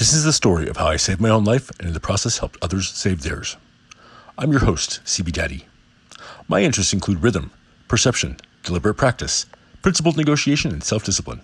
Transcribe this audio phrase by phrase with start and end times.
[0.00, 2.38] This is the story of how I saved my own life and in the process
[2.38, 3.58] helped others save theirs.
[4.38, 5.66] I'm your host, CB Daddy.
[6.48, 7.50] My interests include rhythm,
[7.86, 9.44] perception, deliberate practice,
[9.82, 11.42] principled negotiation, and self discipline.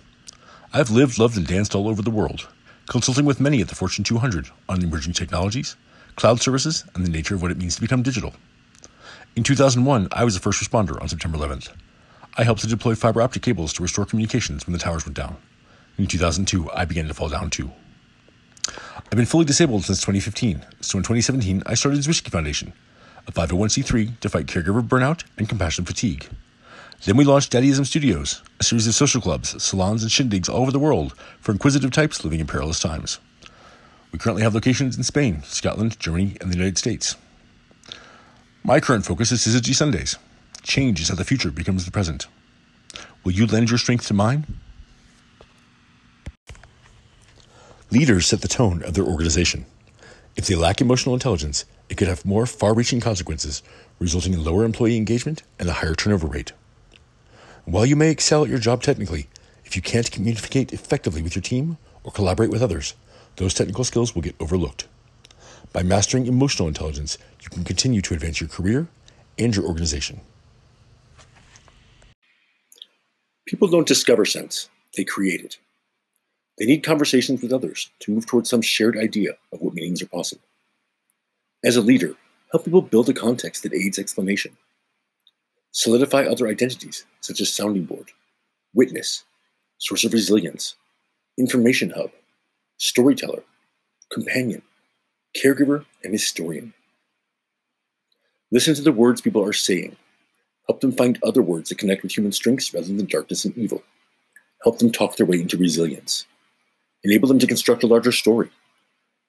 [0.73, 2.47] I've lived, loved, and danced all over the world,
[2.87, 5.75] consulting with many at the Fortune 200 on emerging technologies,
[6.15, 8.33] cloud services, and the nature of what it means to become digital.
[9.35, 11.69] In 2001, I was a first responder on September 11th.
[12.39, 15.37] I helped to deploy fiber optic cables to restore communications when the towers went down.
[15.99, 17.71] In 2002, I began to fall down too.
[19.05, 22.73] I've been fully disabled since 2015, so in 2017, I started Zwiski Foundation,
[23.27, 26.27] a 501c3 to fight caregiver burnout and compassion fatigue.
[27.05, 30.71] Then we launched Daddyism Studios, a series of social clubs, salons, and shindigs all over
[30.71, 33.19] the world for inquisitive types living in perilous times.
[34.11, 37.15] We currently have locations in Spain, Scotland, Germany, and the United States.
[38.63, 40.17] My current focus is Syzygy Sundays.
[40.63, 42.27] Change is how the future becomes the present.
[43.23, 44.45] Will you lend your strength to mine?
[47.89, 49.65] Leaders set the tone of their organization.
[50.35, 53.63] If they lack emotional intelligence, it could have more far reaching consequences,
[53.97, 56.51] resulting in lower employee engagement and a higher turnover rate.
[57.63, 59.27] While you may excel at your job technically,
[59.63, 62.93] if you can't communicate effectively with your team or collaborate with others,
[63.37, 64.85] those technical skills will get overlooked.
[65.71, 68.87] By mastering emotional intelligence, you can continue to advance your career
[69.39, 70.19] and your organization.
[73.45, 75.57] People don't discover sense, they create it.
[76.57, 80.07] They need conversations with others to move towards some shared idea of what meanings are
[80.07, 80.43] possible.
[81.63, 82.15] As a leader,
[82.51, 84.57] help people build a context that aids explanation.
[85.71, 88.11] Solidify other identities, such as sounding board,
[88.73, 89.23] witness,
[89.77, 90.75] source of resilience,
[91.37, 92.11] information hub,
[92.77, 93.43] storyteller,
[94.11, 94.63] companion,
[95.35, 96.73] caregiver, and historian.
[98.51, 99.95] Listen to the words people are saying.
[100.67, 103.83] Help them find other words that connect with human strengths rather than darkness and evil.
[104.63, 106.25] Help them talk their way into resilience.
[107.07, 108.49] Enable them to construct a larger story.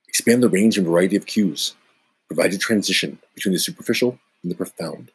[0.09, 1.77] Expand the range and variety of cues.
[2.27, 5.13] Provide a transition between the superficial and the profound.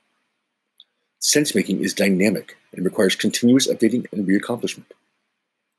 [1.19, 4.85] Sense making is dynamic and requires continuous updating and reaccomplishment.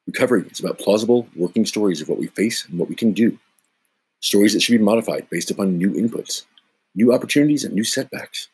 [0.06, 3.38] Recovery is about plausible, working stories of what we face and what we can do.
[4.20, 6.42] Stories that should be modified based upon new inputs,
[6.94, 8.48] new opportunities, and new setbacks.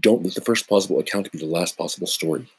[0.00, 2.50] Don't let the first plausible account be the last possible story.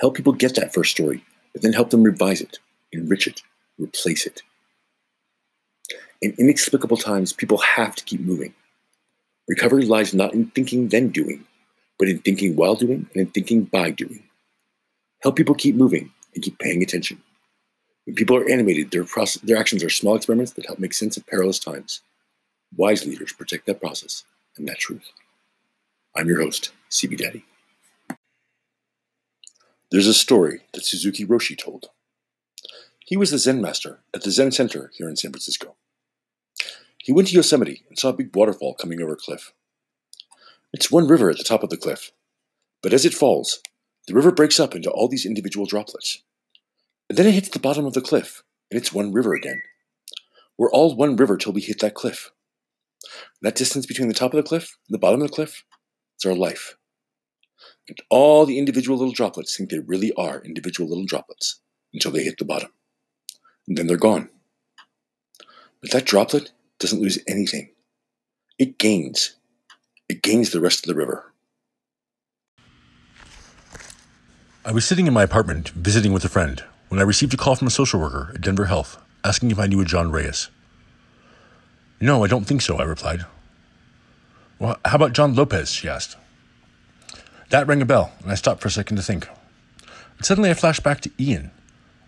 [0.00, 1.24] Help people get that first story,
[1.54, 2.58] but then help them revise it,
[2.92, 3.40] enrich it,
[3.82, 4.42] replace it.
[6.20, 8.54] In inexplicable times, people have to keep moving.
[9.48, 11.44] Recovery lies not in thinking then doing,
[11.98, 14.22] but in thinking while doing and in thinking by doing.
[15.22, 17.20] Help people keep moving and keep paying attention.
[18.04, 21.16] When people are animated, their, process, their actions are small experiments that help make sense
[21.16, 22.00] of perilous times.
[22.76, 24.24] Wise leaders protect that process
[24.56, 25.12] and that truth.
[26.16, 27.44] I'm your host, CB Daddy.
[29.90, 31.90] There's a story that Suzuki Roshi told.
[33.12, 35.76] He was the Zen master at the Zen Center here in San Francisco.
[36.96, 39.52] He went to Yosemite and saw a big waterfall coming over a cliff.
[40.72, 42.12] It's one river at the top of the cliff,
[42.82, 43.60] but as it falls,
[44.08, 46.22] the river breaks up into all these individual droplets.
[47.10, 49.60] And then it hits the bottom of the cliff, and it's one river again.
[50.56, 52.30] We're all one river till we hit that cliff.
[53.42, 55.66] That distance between the top of the cliff and the bottom of the cliff
[56.18, 56.78] is our life.
[57.86, 61.60] And all the individual little droplets think they really are individual little droplets
[61.92, 62.70] until they hit the bottom
[63.66, 64.28] and then they're gone.
[65.80, 67.70] But that droplet doesn't lose anything.
[68.58, 69.36] It gains.
[70.08, 71.32] It gains the rest of the river.
[74.64, 77.56] I was sitting in my apartment visiting with a friend when I received a call
[77.56, 80.50] from a social worker at Denver Health asking if I knew a John Reyes.
[82.00, 83.24] No, I don't think so, I replied.
[84.58, 85.70] Well, how about John Lopez?
[85.70, 86.16] she asked.
[87.50, 89.28] That rang a bell, and I stopped for a second to think.
[90.16, 91.50] And suddenly I flashed back to Ian,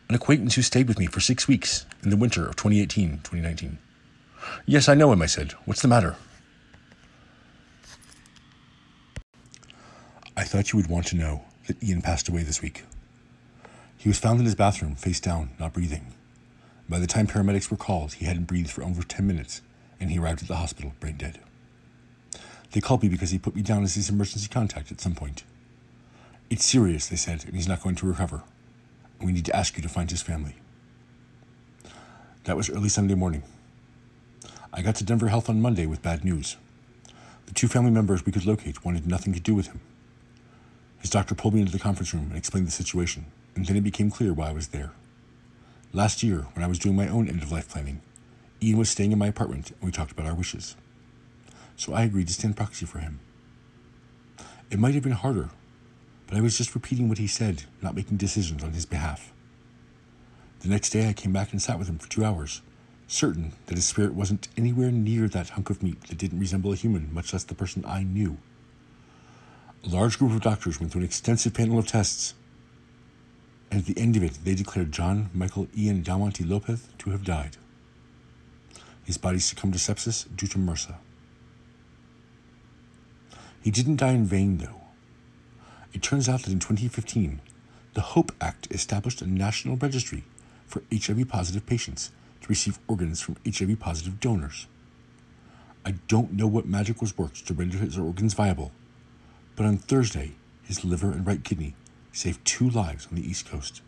[0.08, 3.78] an acquaintance who stayed with me for six weeks in the winter of 2018 2019.
[4.66, 5.52] Yes, I know him, I said.
[5.64, 6.16] What's the matter?
[10.36, 12.84] I thought you would want to know that Ian passed away this week.
[13.96, 16.12] He was found in his bathroom, face down, not breathing.
[16.88, 19.62] By the time paramedics were called, he hadn't breathed for over 10 minutes,
[19.98, 21.40] and he arrived at the hospital brain dead.
[22.72, 25.44] They called me because he put me down as his emergency contact at some point.
[26.50, 28.42] It's serious, they said, and he's not going to recover.
[29.24, 30.56] We need to ask you to find his family.
[32.44, 33.42] That was early Sunday morning.
[34.70, 36.58] I got to Denver Health on Monday with bad news.
[37.46, 39.80] The two family members we could locate wanted nothing to do with him.
[40.98, 43.24] His doctor pulled me into the conference room and explained the situation,
[43.56, 44.92] and then it became clear why I was there.
[45.94, 48.02] Last year, when I was doing my own end of life planning,
[48.62, 50.76] Ian was staying in my apartment and we talked about our wishes.
[51.76, 53.20] So I agreed to stand proxy for him.
[54.70, 55.48] It might have been harder
[56.26, 59.32] but I was just repeating what he said, not making decisions on his behalf.
[60.60, 62.62] The next day, I came back and sat with him for two hours,
[63.06, 66.76] certain that his spirit wasn't anywhere near that hunk of meat that didn't resemble a
[66.76, 68.38] human, much less the person I knew.
[69.84, 72.34] A large group of doctors went through an extensive panel of tests,
[73.70, 77.24] and at the end of it, they declared John Michael Ian Dowmont Lopez to have
[77.24, 77.58] died.
[79.04, 80.94] His body succumbed to sepsis due to MRSA.
[83.62, 84.80] He didn't die in vain, though.
[85.94, 87.40] It turns out that in 2015,
[87.94, 90.24] the HOPE Act established a national registry
[90.66, 92.10] for HIV positive patients
[92.40, 94.66] to receive organs from HIV positive donors.
[95.86, 98.72] I don't know what magic was worked to render his organs viable,
[99.54, 100.32] but on Thursday,
[100.64, 101.76] his liver and right kidney
[102.12, 103.80] saved two lives on the East Coast.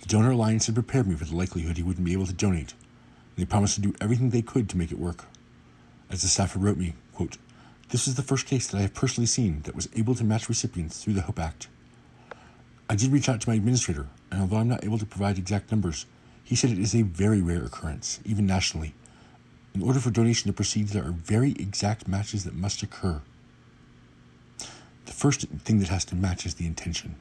[0.00, 2.72] The Donor Alliance had prepared me for the likelihood he wouldn't be able to donate,
[2.72, 5.26] and they promised to do everything they could to make it work.
[6.10, 7.38] As the staffer wrote me, quote,
[7.94, 10.48] This is the first case that I have personally seen that was able to match
[10.48, 11.68] recipients through the HOPE Act.
[12.90, 15.70] I did reach out to my administrator, and although I'm not able to provide exact
[15.70, 16.04] numbers,
[16.42, 18.94] he said it is a very rare occurrence, even nationally.
[19.76, 23.22] In order for donation to proceed, there are very exact matches that must occur.
[25.06, 27.14] The first thing that has to match is the intention.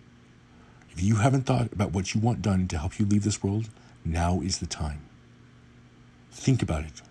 [0.90, 3.70] If you haven't thought about what you want done to help you leave this world,
[4.04, 5.02] now is the time.
[6.31, 7.04] Think about it.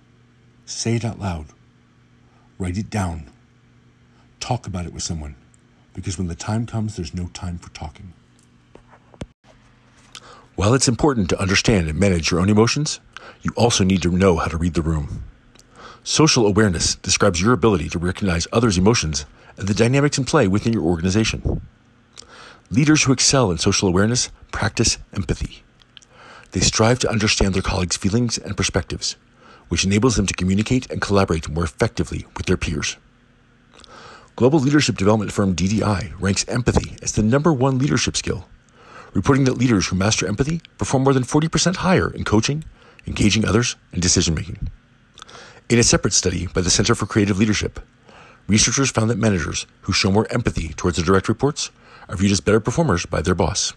[0.67, 1.47] Say it out loud.
[2.59, 3.31] Write it down.
[4.43, 5.37] Talk about it with someone,
[5.95, 8.13] because when the time comes, there's no time for talking.
[10.57, 12.99] While it's important to understand and manage your own emotions,
[13.43, 15.23] you also need to know how to read the room.
[16.03, 20.73] Social awareness describes your ability to recognize others' emotions and the dynamics in play within
[20.73, 21.63] your organization.
[22.69, 25.63] Leaders who excel in social awareness practice empathy.
[26.51, 29.15] They strive to understand their colleagues' feelings and perspectives,
[29.69, 32.97] which enables them to communicate and collaborate more effectively with their peers.
[34.35, 38.47] Global leadership development firm DDI ranks empathy as the number one leadership skill
[39.13, 42.65] reporting that leaders who master empathy perform more than 40% higher in coaching,
[43.07, 44.71] engaging others, and decision making.
[45.69, 47.81] In a separate study by the Center for Creative Leadership,
[48.47, 51.71] researchers found that managers who show more empathy towards their direct reports
[52.09, 53.75] are viewed as better performers by their boss.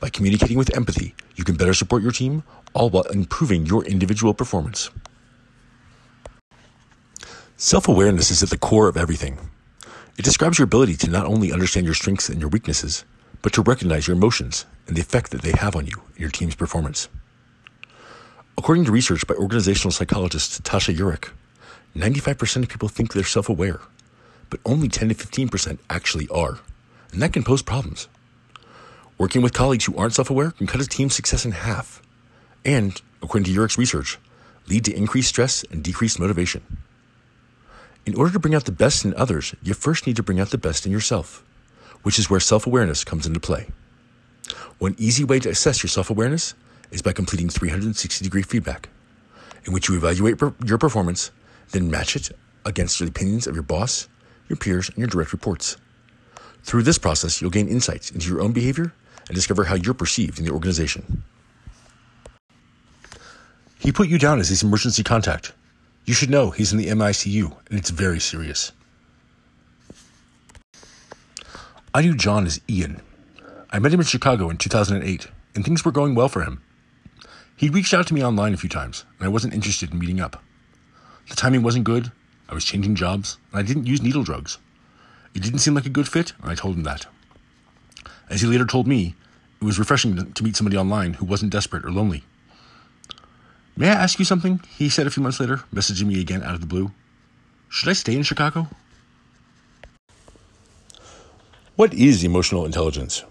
[0.00, 2.42] By communicating with empathy, you can better support your team,
[2.74, 4.90] all while improving your individual performance.
[7.64, 9.38] Self awareness is at the core of everything.
[10.18, 13.04] It describes your ability to not only understand your strengths and your weaknesses,
[13.40, 16.28] but to recognize your emotions and the effect that they have on you and your
[16.28, 17.08] team's performance.
[18.58, 21.30] According to research by organizational psychologist Tasha Eurich,
[21.94, 23.78] 95% of people think they're self aware,
[24.50, 26.58] but only 10 to 15% actually are,
[27.12, 28.08] and that can pose problems.
[29.18, 32.02] Working with colleagues who aren't self aware can cut a team's success in half,
[32.64, 34.18] and, according to Eurich's research,
[34.66, 36.64] lead to increased stress and decreased motivation.
[38.04, 40.50] In order to bring out the best in others, you first need to bring out
[40.50, 41.44] the best in yourself
[42.02, 43.68] which is where self awareness comes into play.
[44.78, 46.54] One easy way to assess your self awareness
[46.90, 48.88] is by completing 360 degree feedback,
[49.64, 51.30] in which you evaluate per- your performance,
[51.70, 52.30] then match it
[52.64, 54.08] against the opinions of your boss,
[54.48, 55.76] your peers, and your direct reports.
[56.64, 58.92] Through this process, you'll gain insights into your own behavior
[59.28, 61.24] and discover how you're perceived in the organization.
[63.78, 65.52] He put you down as his emergency contact.
[66.04, 68.72] You should know he's in the MICU, and it's very serious.
[71.94, 73.00] I knew John as Ian.
[73.70, 76.60] I met him in Chicago in 2008, and things were going well for him.
[77.56, 80.20] He reached out to me online a few times, and I wasn't interested in meeting
[80.20, 80.42] up.
[81.28, 82.10] The timing wasn't good,
[82.48, 84.58] I was changing jobs, and I didn't use needle drugs.
[85.34, 87.06] It didn't seem like a good fit, and I told him that.
[88.28, 89.14] As he later told me,
[89.60, 92.24] it was refreshing to meet somebody online who wasn't desperate or lonely.
[93.76, 94.60] May I ask you something?
[94.76, 96.90] He said a few months later, messaging me again out of the blue.
[97.70, 98.68] Should I stay in Chicago?
[101.74, 103.24] What is emotional intelligence?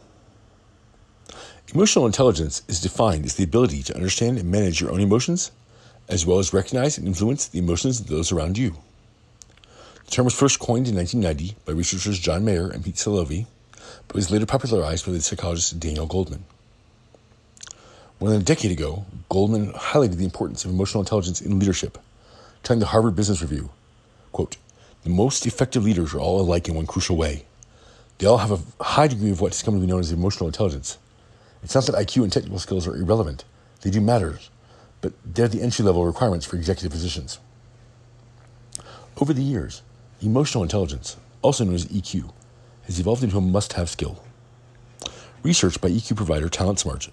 [1.73, 5.51] Emotional intelligence is defined as the ability to understand and manage your own emotions,
[6.09, 8.75] as well as recognize and influence the emotions of those around you.
[10.05, 13.45] The term was first coined in 1990 by researchers John Mayer and Pete Salovey,
[14.07, 16.41] but was later popularized by the psychologist Daniel Goleman.
[18.21, 21.97] More than a decade ago, Goleman highlighted the importance of emotional intelligence in leadership,
[22.61, 23.71] telling the Harvard Business Review,
[24.31, 24.57] quote,
[25.03, 27.45] the most effective leaders are all alike in one crucial way.
[28.19, 30.45] They all have a high degree of what has come to be known as emotional
[30.45, 30.99] intelligence.
[31.63, 33.43] It's not that IQ and technical skills are irrelevant,
[33.81, 34.37] they do matter,
[35.01, 37.39] but they're the entry level requirements for executive positions.
[39.19, 39.81] Over the years,
[40.21, 42.31] emotional intelligence, also known as EQ,
[42.83, 44.23] has evolved into a must have skill.
[45.41, 47.09] Research by EQ provider TalentSmart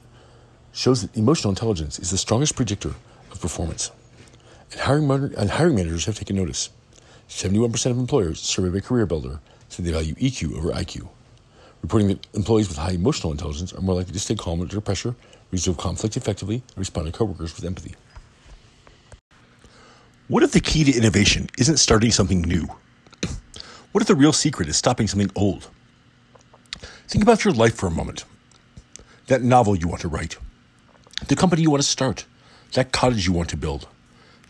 [0.73, 2.95] shows that emotional intelligence is the strongest predictor
[3.31, 3.91] of performance.
[4.73, 6.71] And hiring, and hiring managers have taken notice.
[7.29, 11.09] 71% of employers surveyed by CareerBuilder said they value EQ over IQ,
[11.83, 15.15] reporting that employees with high emotional intelligence are more likely to stay calm under pressure,
[15.51, 17.95] resolve conflict effectively, and respond to coworkers with empathy.
[20.29, 22.67] What if the key to innovation isn't starting something new?
[23.93, 25.71] What if the real secret is stopping something old?
[27.09, 28.27] Think about your life for a moment.
[29.29, 30.37] That novel you want to write,
[31.27, 32.27] the company you want to start,
[32.73, 33.89] that cottage you want to build.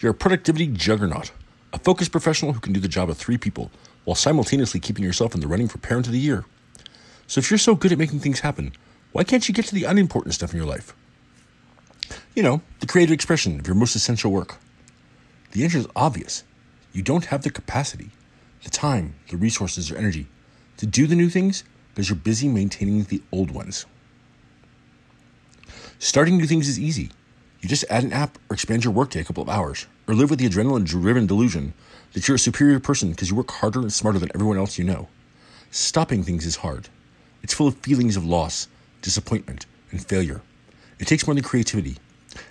[0.00, 1.32] You're a productivity juggernaut,
[1.72, 3.70] a focused professional who can do the job of three people
[4.04, 6.44] while simultaneously keeping yourself in the running for Parent of the Year.
[7.26, 8.72] So if you're so good at making things happen,
[9.12, 10.94] why can't you get to the unimportant stuff in your life?
[12.34, 14.56] You know, the creative expression of your most essential work.
[15.52, 16.44] The answer is obvious.
[16.92, 18.10] You don't have the capacity,
[18.62, 20.26] the time, the resources, or energy
[20.76, 23.86] to do the new things because you're busy maintaining the old ones.
[26.00, 27.10] Starting new things is easy.
[27.60, 30.30] You just add an app or expand your workday a couple of hours, or live
[30.30, 31.74] with the adrenaline driven delusion
[32.12, 34.84] that you're a superior person because you work harder and smarter than everyone else you
[34.84, 35.08] know.
[35.72, 36.88] Stopping things is hard.
[37.42, 38.68] It's full of feelings of loss,
[39.02, 40.40] disappointment, and failure.
[41.00, 41.96] It takes more than creativity.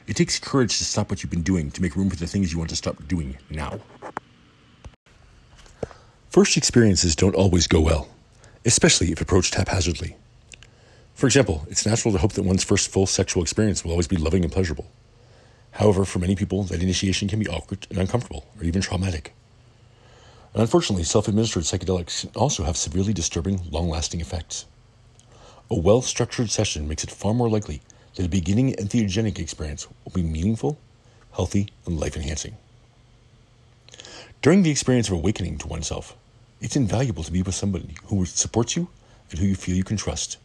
[0.08, 2.52] It takes courage to stop what you've been doing to make room for the things
[2.52, 3.80] you want to stop doing now.
[6.30, 8.10] First experiences don't always go well,
[8.66, 10.18] especially if approached haphazardly.
[11.18, 14.18] For example, it's natural to hope that one's first full sexual experience will always be
[14.18, 14.86] loving and pleasurable.
[15.72, 19.34] However, for many people, that initiation can be awkward and uncomfortable, or even traumatic.
[20.54, 24.66] And unfortunately, self administered psychedelics can also have severely disturbing, long lasting effects.
[25.72, 27.82] A well structured session makes it far more likely
[28.14, 30.78] that a beginning entheogenic experience will be meaningful,
[31.32, 32.58] healthy, and life enhancing.
[34.44, 36.16] During the experience of awakening to oneself,
[36.62, 38.88] it's invaluable to be with somebody who supports you
[39.32, 40.38] and who you feel you can trust.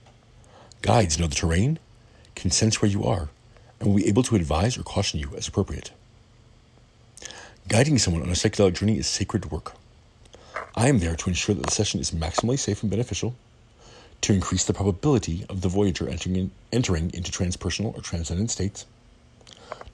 [0.82, 1.78] Guides know the terrain,
[2.34, 3.28] can sense where you are,
[3.78, 5.92] and will be able to advise or caution you as appropriate.
[7.68, 9.74] Guiding someone on a psychedelic journey is sacred work.
[10.74, 13.36] I am there to ensure that the session is maximally safe and beneficial,
[14.22, 18.84] to increase the probability of the voyager entering, in, entering into transpersonal or transcendent states,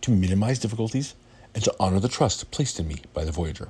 [0.00, 1.14] to minimize difficulties,
[1.54, 3.68] and to honor the trust placed in me by the voyager.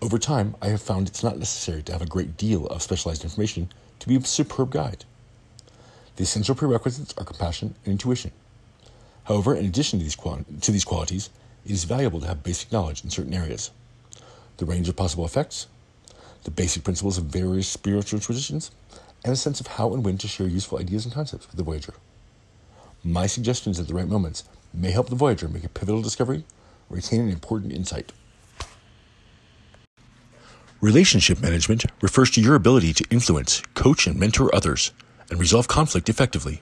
[0.00, 3.24] Over time, I have found it's not necessary to have a great deal of specialized
[3.24, 5.04] information to be a superb guide.
[6.20, 8.32] The essential prerequisites are compassion and intuition.
[9.24, 10.16] However, in addition to these,
[10.60, 11.30] to these qualities,
[11.64, 13.70] it is valuable to have basic knowledge in certain areas.
[14.58, 15.66] The range of possible effects,
[16.44, 18.70] the basic principles of various spiritual traditions,
[19.24, 21.62] and a sense of how and when to share useful ideas and concepts with the
[21.62, 21.94] Voyager.
[23.02, 26.44] My suggestions at the right moments may help the Voyager make a pivotal discovery
[26.90, 28.12] or retain an important insight.
[30.82, 34.92] Relationship management refers to your ability to influence, coach, and mentor others
[35.30, 36.60] and resolve conflict effectively.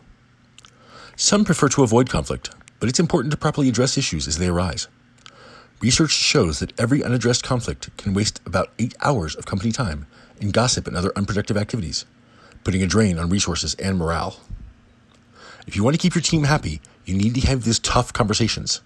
[1.16, 4.86] Some prefer to avoid conflict, but it's important to properly address issues as they arise.
[5.80, 10.06] Research shows that every unaddressed conflict can waste about eight hours of company time
[10.40, 12.04] in gossip and other unproductive activities,
[12.62, 14.40] putting a drain on resources and morale.
[15.66, 18.80] If you want to keep your team happy, you need to have these tough conversations.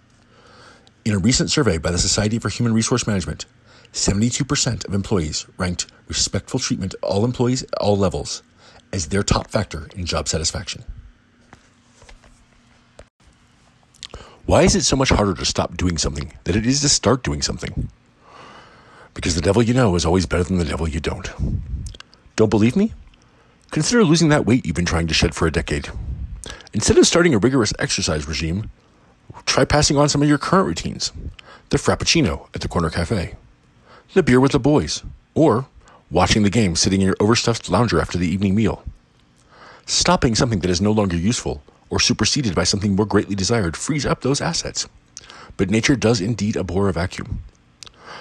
[1.04, 3.46] In a recent survey by the Society for Human Resource Management,
[3.92, 8.42] 72% of employees ranked respectful treatment of all employees at all levels
[8.92, 10.84] as their top factor in job satisfaction.
[14.44, 17.22] Why is it so much harder to stop doing something than it is to start
[17.22, 17.88] doing something?
[19.14, 21.30] Because the devil you know is always better than the devil you don't.
[22.36, 22.92] Don't believe me?
[23.70, 25.88] Consider losing that weight you've been trying to shed for a decade.
[26.74, 28.70] Instead of starting a rigorous exercise regime,
[29.46, 31.12] try passing on some of your current routines
[31.70, 33.34] the Frappuccino at the corner cafe,
[34.12, 35.02] the beer with the boys,
[35.34, 35.66] or
[36.12, 38.84] watching the game sitting in your overstuffed lounger after the evening meal.
[39.86, 44.04] Stopping something that is no longer useful or superseded by something more greatly desired frees
[44.04, 44.86] up those assets.
[45.56, 47.42] But nature does indeed abhor a vacuum.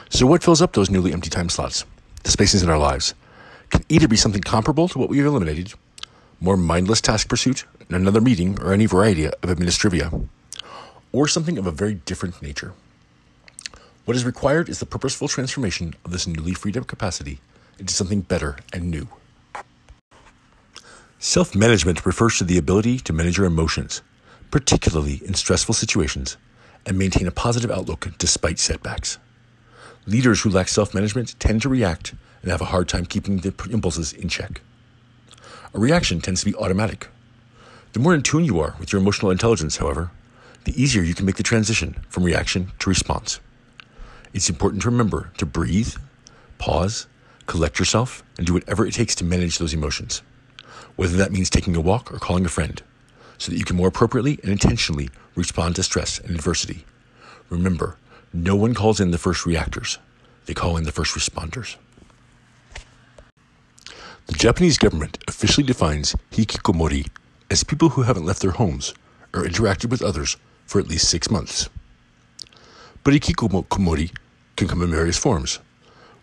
[0.09, 1.85] So, what fills up those newly empty time slots,
[2.23, 3.13] the spaces in our lives,
[3.69, 5.73] can either be something comparable to what we've eliminated,
[6.39, 10.27] more mindless task pursuit, another meeting, or any variety of administrivia,
[11.11, 12.73] or something of a very different nature.
[14.05, 17.39] What is required is the purposeful transformation of this newly freed up capacity
[17.79, 19.07] into something better and new.
[21.19, 24.01] Self management refers to the ability to manage your emotions,
[24.49, 26.37] particularly in stressful situations,
[26.85, 29.19] and maintain a positive outlook despite setbacks.
[30.07, 33.53] Leaders who lack self management tend to react and have a hard time keeping their
[33.69, 34.61] impulses in check.
[35.73, 37.07] A reaction tends to be automatic.
[37.93, 40.11] The more in tune you are with your emotional intelligence, however,
[40.63, 43.39] the easier you can make the transition from reaction to response.
[44.33, 45.95] It's important to remember to breathe,
[46.57, 47.07] pause,
[47.47, 50.21] collect yourself, and do whatever it takes to manage those emotions,
[50.95, 52.81] whether that means taking a walk or calling a friend,
[53.37, 56.85] so that you can more appropriately and intentionally respond to stress and adversity.
[57.49, 57.97] Remember,
[58.33, 59.97] no one calls in the first reactors,
[60.45, 61.75] they call in the first responders.
[64.27, 67.09] The Japanese government officially defines hikikomori
[67.49, 68.93] as people who haven't left their homes
[69.33, 71.69] or interacted with others for at least six months.
[73.03, 74.15] But hikikomori
[74.55, 75.59] can come in various forms.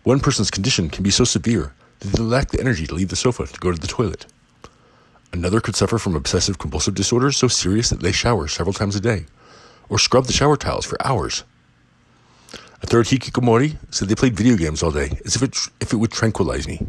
[0.05, 3.17] One person's condition can be so severe that they lack the energy to leave the
[3.17, 4.27] sofa to go to the toilet.
[5.33, 9.01] Another could suffer from obsessive compulsive disorder so serious that they shower several times a
[9.01, 9.27] day,
[9.89, 11.45] or scrub the shower tiles for hours.
[12.81, 15.97] A third hikikomori said they played video games all day, as if it, if it
[15.97, 16.87] would tranquilize me.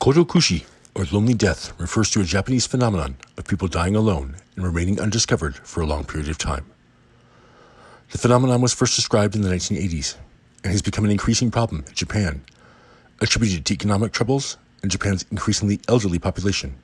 [0.00, 5.00] Kodokushi, or lonely death, refers to a Japanese phenomenon of people dying alone and remaining
[5.00, 6.64] undiscovered for a long period of time.
[8.12, 10.16] The phenomenon was first described in the 1980s
[10.66, 12.44] and has become an increasing problem in Japan,
[13.20, 16.74] attributed to economic troubles and Japan's increasingly elderly population.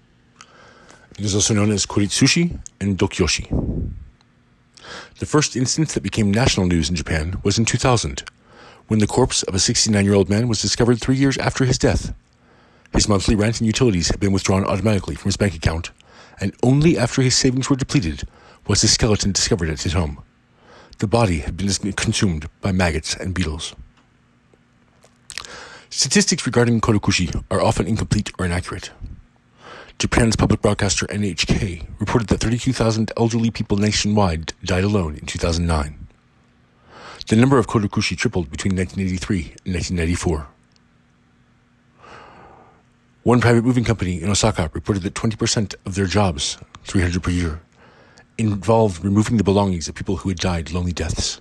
[1.19, 3.93] It is also known as koritsushi and dokyoshi.
[5.19, 8.23] The first instance that became national news in Japan was in 2000,
[8.87, 11.77] when the corpse of a 69 year old man was discovered three years after his
[11.77, 12.15] death.
[12.93, 15.91] His monthly rent and utilities had been withdrawn automatically from his bank account,
[16.41, 18.29] and only after his savings were depleted
[18.69, 20.23] was his skeleton discovered at his home.
[21.02, 23.75] The body had been consumed by maggots and beetles.
[25.90, 28.92] Statistics regarding Kodokushi are often incomplete or inaccurate.
[29.99, 36.06] Japan's public broadcaster NHK reported that 32,000 elderly people nationwide died alone in 2009.
[37.26, 40.47] The number of Kodokushi tripled between 1983 and 1994.
[43.25, 47.61] One private moving company in Osaka reported that 20% of their jobs, 300 per year,
[48.43, 51.41] involved removing the belongings of people who had died lonely deaths.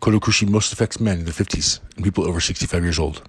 [0.00, 3.22] Kodokushi most affects men in their 50s and people over 65 years old.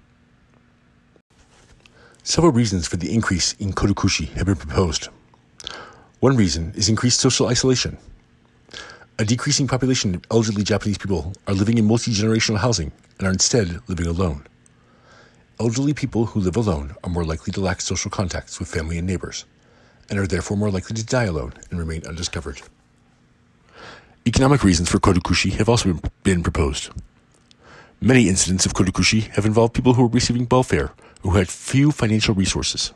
[2.22, 5.08] Several reasons for the increase in kodokushi have been proposed.
[6.20, 7.98] One reason is increased social isolation.
[9.18, 13.32] A decreasing population of elderly Japanese people are living in multi generational housing and are
[13.32, 14.46] instead living alone.
[15.60, 19.06] Elderly people who live alone are more likely to lack social contacts with family and
[19.06, 19.44] neighbors,
[20.08, 22.60] and are therefore more likely to die alone and remain undiscovered.
[24.26, 26.90] Economic reasons for kodokushi have also been proposed.
[28.00, 32.34] Many incidents of kodokushi have involved people who were receiving welfare who had few financial
[32.34, 32.92] resources.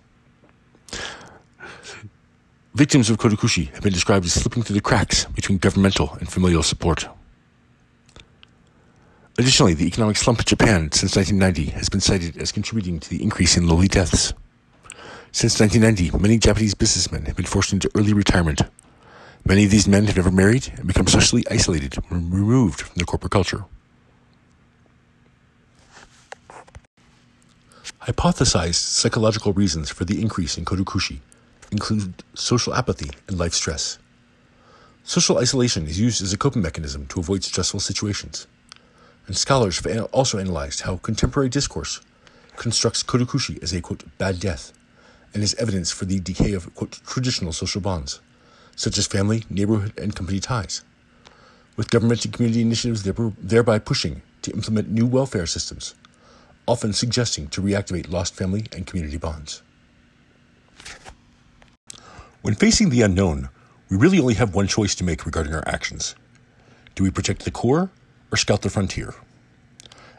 [2.75, 6.63] Victims of Kodokushi have been described as slipping through the cracks between governmental and familial
[6.63, 7.09] support.
[9.39, 13.23] Additionally, the economic slump in Japan since 1990 has been cited as contributing to the
[13.23, 14.35] increase in lonely deaths.
[15.37, 18.63] Since 1990, many Japanese businessmen have been forced into early retirement.
[19.45, 23.05] Many of these men have never married and become socially isolated when removed from their
[23.05, 23.67] corporate culture.
[28.01, 31.19] Hypothesized psychological reasons for the increase in kodokushi
[31.71, 33.99] include social apathy and life stress.
[35.05, 38.47] Social isolation is used as a coping mechanism to avoid stressful situations.
[39.27, 42.01] And scholars have also analyzed how contemporary discourse
[42.57, 44.73] constructs kodokushi as a quote, bad death
[45.37, 48.21] and is evidence for the decay of quote, traditional social bonds,
[48.75, 50.83] such as family, neighborhood, and company ties,
[51.77, 55.95] with government and community initiatives thereby pushing to implement new welfare systems
[56.67, 59.61] often suggesting to reactivate lost family and community bonds.
[62.41, 63.51] When facing the unknown,
[63.91, 66.15] we really only have one choice to make regarding our actions.
[66.95, 67.91] Do we protect the core
[68.33, 69.15] or scout the frontier?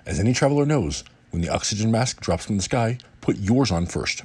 [0.06, 3.88] As any traveler knows, when the oxygen mask drops from the sky, put yours on
[3.88, 4.23] first.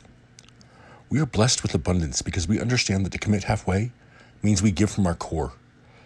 [1.12, 3.92] We are blessed with abundance because we understand that to commit halfway
[4.42, 5.52] means we give from our core,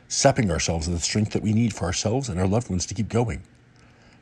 [0.08, 2.94] sapping ourselves of the strength that we need for ourselves and our loved ones to
[2.94, 3.44] keep going.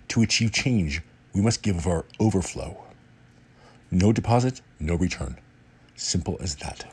[0.09, 1.01] To achieve change,
[1.33, 2.85] we must give of our overflow.
[3.90, 5.38] No deposit, no return.
[5.97, 6.85] Simple as that.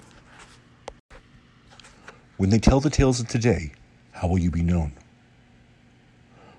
[2.37, 3.73] When they tell the tales of today,
[4.13, 4.93] how will you be known?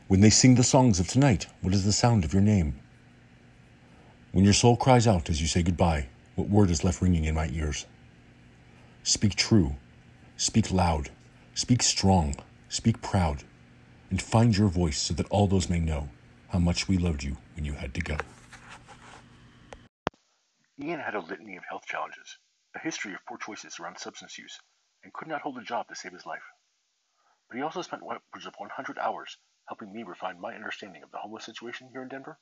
[0.06, 2.78] When they sing the songs of tonight, what is the sound of your name?
[4.32, 7.34] When your soul cries out as you say goodbye, what word is left ringing in
[7.34, 7.86] my ears?
[9.02, 9.76] Speak true,
[10.36, 11.10] speak loud,
[11.54, 12.36] speak strong,
[12.68, 13.44] speak proud,
[14.10, 16.08] and find your voice so that all those may know
[16.48, 18.16] how much we loved you when you had to go.
[20.80, 22.38] Ian had a litany of health challenges,
[22.74, 24.58] a history of poor choices around substance use,
[25.04, 26.42] and could not hold a job to save his life.
[27.48, 29.36] But he also spent upwards of 100 hours
[29.68, 32.38] helping me refine my understanding of the homeless situation here in Denver,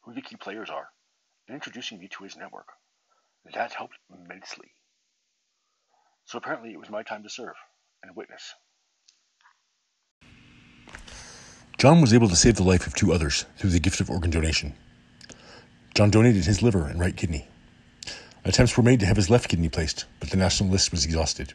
[0.00, 0.88] who the key players are,
[1.46, 2.68] and introducing me to his network.
[3.54, 4.72] That helped immensely.
[6.24, 7.54] So apparently it was my time to serve
[8.02, 8.54] and witness.
[11.78, 14.30] John was able to save the life of two others through the gift of organ
[14.30, 14.74] donation.
[15.94, 17.48] John donated his liver and right kidney.
[18.44, 21.54] Attempts were made to have his left kidney placed, but the national list was exhausted.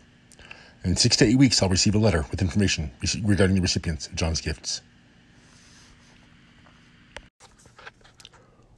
[0.83, 2.91] In six to eight weeks, I'll receive a letter with information
[3.23, 4.81] regarding the recipients of John's gifts.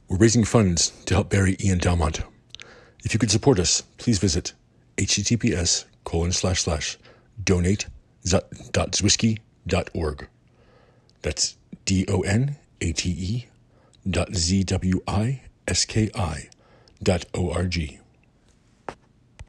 [0.08, 2.22] We're raising funds to help bury Ian Dowmont.
[3.06, 4.52] If you could support us, please visit
[4.96, 6.98] https colon slash slash
[7.44, 7.86] donate
[8.24, 10.28] donate.zwiski.org.
[11.22, 13.46] That's D O N A T E
[14.10, 16.48] dot Z W I S K I
[17.00, 18.00] dot O R G.